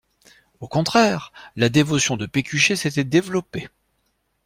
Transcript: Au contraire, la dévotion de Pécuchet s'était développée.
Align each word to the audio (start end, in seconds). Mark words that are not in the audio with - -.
Au 0.61 0.67
contraire, 0.67 1.31
la 1.55 1.69
dévotion 1.69 2.17
de 2.17 2.25
Pécuchet 2.25 2.75
s'était 2.75 3.03
développée. 3.03 3.69